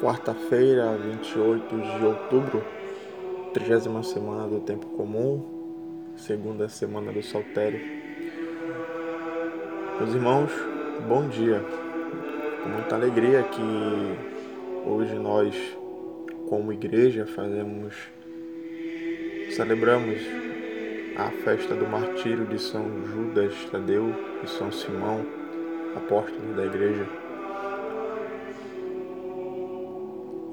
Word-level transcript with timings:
quarta-feira, 0.00 0.96
28 0.96 1.76
de 1.76 2.04
outubro, 2.04 2.64
trigésima 3.52 4.02
semana 4.02 4.48
do 4.48 4.60
tempo 4.60 4.86
comum, 4.96 5.44
segunda 6.16 6.68
semana 6.70 7.12
do 7.12 7.22
saltério. 7.22 7.80
Meus 9.98 10.14
irmãos, 10.14 10.50
bom 11.06 11.28
dia. 11.28 11.62
Com 12.62 12.70
muita 12.70 12.94
alegria 12.94 13.42
que 13.42 14.88
hoje 14.88 15.14
nós, 15.16 15.54
como 16.48 16.72
igreja, 16.72 17.26
fazemos, 17.26 17.94
celebramos 19.54 20.18
a 21.16 21.30
festa 21.44 21.74
do 21.74 21.86
martírio 21.86 22.46
de 22.46 22.58
São 22.58 23.04
Judas 23.04 23.52
Tadeu 23.70 24.14
e 24.42 24.48
São 24.48 24.72
Simão, 24.72 25.26
apóstolos 25.94 26.56
da 26.56 26.64
igreja. 26.64 27.29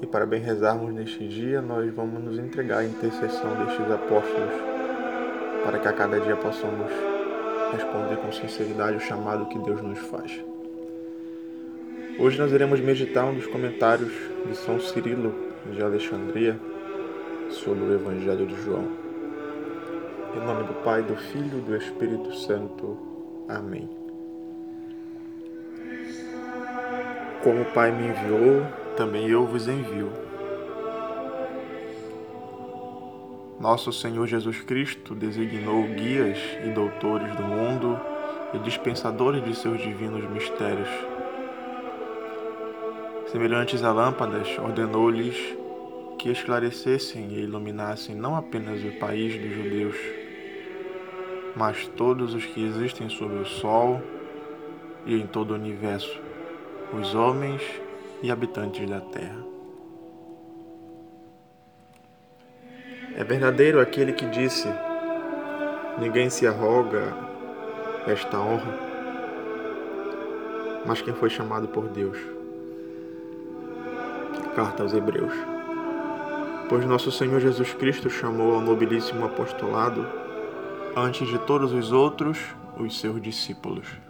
E 0.00 0.06
para 0.06 0.24
bem 0.24 0.40
rezarmos 0.40 0.94
neste 0.94 1.26
dia, 1.26 1.60
nós 1.60 1.92
vamos 1.92 2.22
nos 2.22 2.38
entregar 2.38 2.78
à 2.78 2.84
intercessão 2.84 3.54
destes 3.56 3.90
apóstolos, 3.90 4.54
para 5.64 5.78
que 5.78 5.88
a 5.88 5.92
cada 5.92 6.20
dia 6.20 6.36
possamos 6.36 6.90
responder 7.72 8.16
com 8.16 8.30
sinceridade 8.30 8.96
o 8.96 9.00
chamado 9.00 9.46
que 9.46 9.58
Deus 9.58 9.82
nos 9.82 9.98
faz. 9.98 10.42
Hoje 12.18 12.38
nós 12.38 12.52
iremos 12.52 12.80
meditar 12.80 13.24
um 13.24 13.34
dos 13.34 13.46
comentários 13.46 14.12
de 14.46 14.56
São 14.56 14.80
Cirilo 14.80 15.34
de 15.70 15.82
Alexandria 15.82 16.58
sobre 17.50 17.84
o 17.84 17.94
Evangelho 17.94 18.46
de 18.46 18.54
João. 18.62 18.88
Em 20.34 20.40
nome 20.46 20.64
do 20.64 20.74
Pai, 20.84 21.02
do 21.02 21.16
Filho 21.16 21.58
e 21.58 21.60
do 21.60 21.76
Espírito 21.76 22.32
Santo. 22.34 22.96
Amém. 23.48 23.88
Como 27.42 27.62
o 27.62 27.72
Pai 27.72 27.90
me 27.90 28.08
enviou, 28.08 28.66
também 28.98 29.28
eu 29.28 29.46
vos 29.46 29.68
envio. 29.68 30.10
Nosso 33.60 33.92
Senhor 33.92 34.26
Jesus 34.26 34.60
Cristo 34.62 35.14
designou 35.14 35.84
guias 35.84 36.36
e 36.64 36.70
doutores 36.70 37.32
do 37.36 37.44
mundo 37.44 37.96
e 38.52 38.58
dispensadores 38.58 39.44
de 39.44 39.54
seus 39.54 39.80
divinos 39.80 40.28
mistérios. 40.28 40.88
Semelhantes 43.28 43.84
a 43.84 43.92
lâmpadas, 43.92 44.48
ordenou-lhes 44.58 45.36
que 46.18 46.30
esclarecessem 46.30 47.28
e 47.28 47.42
iluminassem 47.42 48.16
não 48.16 48.34
apenas 48.34 48.82
o 48.82 48.98
país 48.98 49.40
dos 49.40 49.54
judeus, 49.54 49.96
mas 51.54 51.86
todos 51.96 52.34
os 52.34 52.44
que 52.44 52.66
existem 52.66 53.08
sob 53.08 53.32
o 53.36 53.46
sol 53.46 54.02
e 55.06 55.14
em 55.14 55.26
todo 55.28 55.52
o 55.52 55.54
universo, 55.54 56.20
os 56.92 57.14
homens 57.14 57.62
e 58.22 58.30
habitantes 58.30 58.88
da 58.88 59.00
terra. 59.00 59.44
É 63.16 63.24
verdadeiro 63.24 63.80
aquele 63.80 64.12
que 64.12 64.26
disse: 64.26 64.68
Ninguém 65.98 66.30
se 66.30 66.46
arroga 66.46 67.12
esta 68.06 68.38
honra, 68.38 68.78
mas 70.86 71.02
quem 71.02 71.12
foi 71.14 71.28
chamado 71.28 71.68
por 71.68 71.88
Deus. 71.88 72.16
Carta 74.54 74.82
aos 74.82 74.92
Hebreus. 74.92 75.32
Pois 76.68 76.84
nosso 76.84 77.10
Senhor 77.10 77.40
Jesus 77.40 77.72
Cristo 77.74 78.10
chamou 78.10 78.54
ao 78.54 78.60
nobilíssimo 78.60 79.24
apostolado, 79.24 80.06
antes 80.96 81.26
de 81.26 81.38
todos 81.38 81.72
os 81.72 81.92
outros, 81.92 82.38
os 82.78 83.00
seus 83.00 83.20
discípulos. 83.20 84.07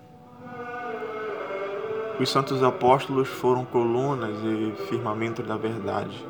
Os 2.21 2.31
santos 2.31 2.65
apóstolos 2.65 3.29
foram 3.29 3.65
colunas 3.65 4.37
e 4.43 4.87
firmamento 4.89 5.41
da 5.41 5.57
verdade. 5.57 6.27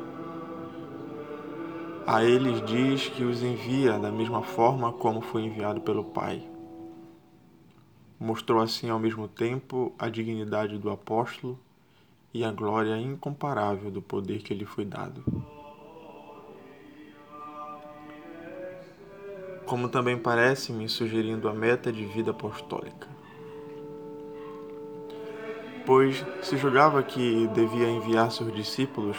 A 2.05 2.23
eles 2.23 2.63
diz 2.63 3.07
que 3.07 3.23
os 3.23 3.41
envia 3.41 3.97
da 3.97 4.11
mesma 4.11 4.43
forma 4.43 4.93
como 4.93 5.19
foi 5.19 5.41
enviado 5.41 5.81
pelo 5.81 6.03
Pai. 6.03 6.47
Mostrou 8.19 8.61
assim 8.61 8.91
ao 8.91 8.99
mesmo 8.99 9.27
tempo 9.27 9.91
a 9.97 10.09
dignidade 10.09 10.77
do 10.77 10.91
apóstolo 10.91 11.57
e 12.31 12.43
a 12.43 12.51
glória 12.51 12.95
incomparável 12.95 13.89
do 13.89 14.01
poder 14.01 14.43
que 14.43 14.53
lhe 14.53 14.65
foi 14.65 14.85
dado. 14.85 15.23
Como 19.65 19.89
também 19.89 20.19
parece-me 20.19 20.87
sugerindo 20.87 21.49
a 21.49 21.53
meta 21.53 21.91
de 21.91 22.05
vida 22.05 22.29
apostólica 22.29 23.18
pois 25.89 26.23
se 26.43 26.55
julgava 26.55 27.01
que 27.01 27.47
devia 27.47 27.89
enviar 27.89 28.31
seus 28.31 28.53
discípulos 28.53 29.17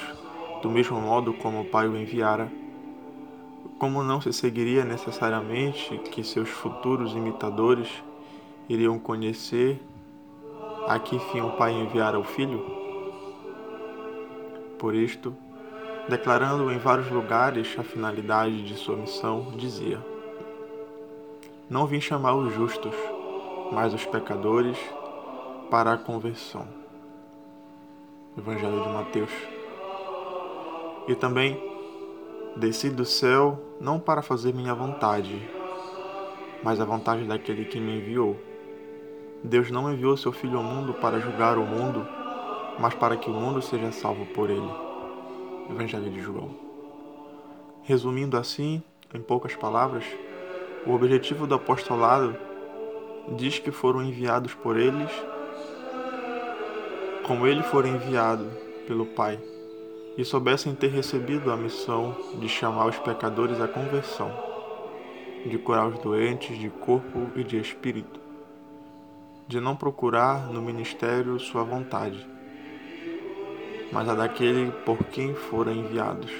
do 0.62 0.70
mesmo 0.70 1.00
modo 1.00 1.32
como 1.32 1.62
o 1.62 1.64
Pai 1.64 1.88
o 1.88 1.96
enviara, 1.96 2.48
como 3.76 4.04
não 4.04 4.20
se 4.20 4.32
seguiria 4.32 4.84
necessariamente 4.84 5.98
que 5.98 6.22
seus 6.22 6.48
futuros 6.48 7.10
imitadores 7.10 7.88
iriam 8.68 9.00
conhecer 9.00 9.82
a 10.86 10.96
que 11.00 11.18
fim 11.18 11.40
o 11.40 11.50
Pai 11.56 11.72
enviara 11.72 12.20
o 12.20 12.22
Filho? 12.22 12.64
Por 14.78 14.94
isto, 14.94 15.34
declarando 16.08 16.70
em 16.70 16.78
vários 16.78 17.10
lugares 17.10 17.74
a 17.80 17.82
finalidade 17.82 18.62
de 18.62 18.76
sua 18.76 18.94
missão, 18.94 19.52
dizia: 19.56 19.98
Não 21.68 21.84
vim 21.84 22.00
chamar 22.00 22.34
os 22.34 22.54
justos, 22.54 22.94
mas 23.72 23.92
os 23.92 24.06
pecadores 24.06 24.78
para 25.70 25.92
a 25.92 25.96
conversão. 25.96 26.66
Evangelho 28.36 28.82
de 28.82 28.88
Mateus. 28.88 29.30
E 31.06 31.14
também 31.14 31.62
desci 32.56 32.90
do 32.90 33.04
céu 33.04 33.56
não 33.80 34.00
para 34.00 34.20
fazer 34.20 34.52
minha 34.52 34.74
vontade, 34.74 35.40
mas 36.64 36.80
a 36.80 36.84
vontade 36.84 37.24
daquele 37.24 37.64
que 37.64 37.78
me 37.78 37.98
enviou. 37.98 38.36
Deus 39.44 39.70
não 39.70 39.92
enviou 39.92 40.16
seu 40.16 40.32
Filho 40.32 40.58
ao 40.58 40.64
mundo 40.64 40.92
para 40.94 41.20
julgar 41.20 41.56
o 41.56 41.64
mundo, 41.64 42.04
mas 42.76 42.92
para 42.94 43.16
que 43.16 43.30
o 43.30 43.32
mundo 43.32 43.62
seja 43.62 43.92
salvo 43.92 44.26
por 44.26 44.50
ele. 44.50 44.70
Evangelho 45.70 46.10
de 46.10 46.20
João. 46.20 46.50
Resumindo 47.84 48.36
assim, 48.36 48.82
em 49.14 49.20
poucas 49.20 49.54
palavras, 49.54 50.04
o 50.84 50.92
objetivo 50.92 51.46
do 51.46 51.54
apostolado 51.54 52.36
diz 53.36 53.60
que 53.60 53.70
foram 53.70 54.02
enviados 54.02 54.52
por 54.52 54.76
eles 54.76 55.10
como 57.30 57.46
ele 57.46 57.62
for 57.62 57.86
enviado 57.86 58.44
pelo 58.88 59.06
Pai, 59.06 59.38
e 60.18 60.24
soubessem 60.24 60.74
ter 60.74 60.88
recebido 60.88 61.52
a 61.52 61.56
missão 61.56 62.12
de 62.40 62.48
chamar 62.48 62.86
os 62.86 62.98
pecadores 62.98 63.60
à 63.60 63.68
conversão, 63.68 64.32
de 65.46 65.56
curar 65.56 65.86
os 65.86 66.00
doentes 66.00 66.58
de 66.58 66.68
corpo 66.68 67.28
e 67.36 67.44
de 67.44 67.56
espírito, 67.56 68.18
de 69.46 69.60
não 69.60 69.76
procurar 69.76 70.48
no 70.48 70.60
ministério 70.60 71.38
sua 71.38 71.62
vontade, 71.62 72.26
mas 73.92 74.08
a 74.08 74.14
daquele 74.16 74.72
por 74.84 74.98
quem 75.04 75.32
foram 75.32 75.70
enviados, 75.70 76.32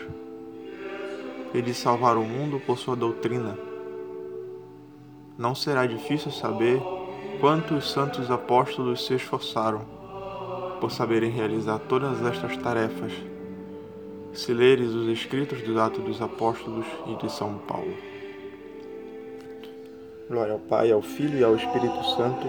e 1.54 1.62
de 1.62 1.72
salvar 1.72 2.16
o 2.16 2.24
mundo 2.24 2.60
por 2.66 2.76
sua 2.76 2.96
doutrina. 2.96 3.56
Não 5.38 5.54
será 5.54 5.86
difícil 5.86 6.32
saber 6.32 6.82
quantos 7.40 7.92
santos 7.92 8.28
apóstolos 8.28 9.06
se 9.06 9.14
esforçaram 9.14 9.99
por 10.80 10.91
saberem 10.91 11.30
realizar 11.30 11.78
todas 11.78 12.24
estas 12.24 12.56
tarefas, 12.56 13.12
se 14.32 14.52
leres 14.54 14.88
os 14.91 15.08
escritos 15.08 15.60
dos 15.62 15.76
Atos 15.76 16.02
dos 16.02 16.22
Apóstolos 16.22 16.86
e 17.06 17.14
de 17.16 17.30
São 17.30 17.58
Paulo. 17.58 17.94
Glória 20.28 20.52
ao 20.52 20.58
Pai, 20.60 20.91
ao 20.91 21.02
Filho 21.02 21.38
e 21.38 21.44
ao 21.44 21.56
Espírito 21.56 22.02
Santo, 22.16 22.47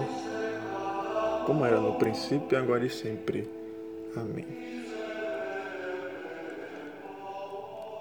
como 1.45 1.65
era 1.65 1.81
no 1.81 1.93
princípio, 1.93 2.57
agora 2.57 2.85
e 2.85 2.89
sempre. 2.89 3.49
Amém. 4.15 4.45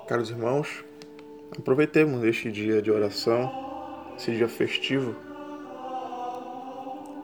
Caros 0.07 0.31
irmãos, 0.31 0.85
aproveitemos 1.59 2.23
este 2.25 2.51
dia 2.53 2.83
de 2.83 2.91
oração, 2.91 3.51
esse 4.17 4.33
dia 4.33 4.49
festivo 4.49 5.30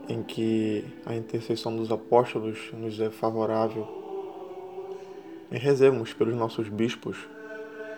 em 0.08 0.22
que 0.22 0.84
a 1.04 1.14
intercessão 1.14 1.76
dos 1.76 1.90
apóstolos 1.90 2.70
nos 2.72 3.00
é 3.00 3.10
favorável. 3.10 3.86
E 5.50 5.58
rezemos 5.58 6.12
pelos 6.12 6.34
nossos 6.34 6.68
bispos, 6.68 7.16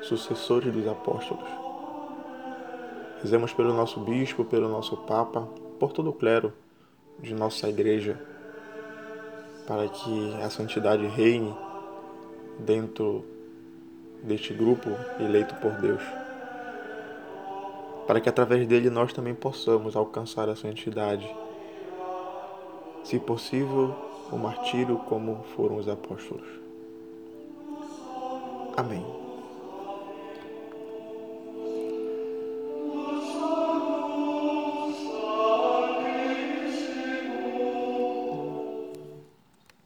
sucessores 0.02 0.72
dos 0.72 0.86
apóstolos. 0.86 1.48
Rezemos 3.22 3.52
pelo 3.52 3.74
nosso 3.74 4.00
bispo, 4.00 4.44
pelo 4.44 4.68
nosso 4.68 4.96
papa, 4.96 5.48
por 5.78 5.92
todo 5.92 6.10
o 6.10 6.12
clero 6.12 6.52
de 7.18 7.34
nossa 7.34 7.68
igreja, 7.68 8.20
para 9.66 9.88
que 9.88 10.34
a 10.42 10.48
santidade 10.50 11.06
reine 11.06 11.54
dentro 12.60 13.24
deste 14.22 14.54
grupo 14.54 14.90
eleito 15.20 15.54
por 15.56 15.72
Deus. 15.72 16.02
Para 18.06 18.20
que 18.20 18.28
através 18.28 18.66
dele 18.66 18.88
nós 18.88 19.12
também 19.12 19.34
possamos 19.34 19.94
alcançar 19.96 20.48
a 20.48 20.56
santidade 20.56 21.28
se 23.08 23.18
possível, 23.18 23.96
o 24.30 24.36
martírio 24.36 24.98
como 24.98 25.42
foram 25.56 25.78
os 25.78 25.88
apóstolos. 25.88 26.46
Amém. 28.76 29.17